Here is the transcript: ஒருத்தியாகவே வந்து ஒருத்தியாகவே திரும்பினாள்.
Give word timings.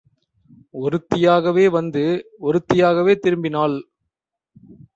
ஒருத்தியாகவே 0.73 1.69
வந்து 1.69 2.03
ஒருத்தியாகவே 2.41 3.15
திரும்பினாள். 3.23 3.77